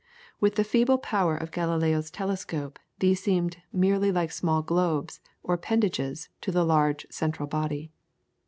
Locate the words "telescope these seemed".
2.09-3.57